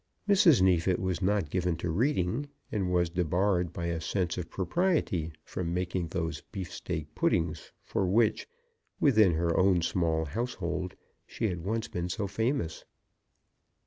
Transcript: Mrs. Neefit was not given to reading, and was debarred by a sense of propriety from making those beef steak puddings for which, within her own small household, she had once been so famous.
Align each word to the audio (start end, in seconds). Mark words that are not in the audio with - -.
Mrs. 0.27 0.63
Neefit 0.63 0.97
was 0.97 1.21
not 1.21 1.51
given 1.51 1.77
to 1.77 1.91
reading, 1.91 2.47
and 2.71 2.91
was 2.91 3.07
debarred 3.11 3.71
by 3.71 3.85
a 3.85 4.01
sense 4.01 4.35
of 4.35 4.49
propriety 4.49 5.31
from 5.43 5.75
making 5.75 6.07
those 6.07 6.41
beef 6.51 6.71
steak 6.73 7.13
puddings 7.13 7.71
for 7.83 8.07
which, 8.07 8.47
within 8.99 9.33
her 9.35 9.55
own 9.55 9.83
small 9.83 10.25
household, 10.25 10.95
she 11.27 11.49
had 11.49 11.63
once 11.63 11.87
been 11.87 12.09
so 12.09 12.25
famous. 12.25 12.83